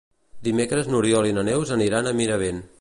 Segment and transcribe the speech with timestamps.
[0.47, 2.67] Dimecres n'Oriol i na Neus aniran a Miravet.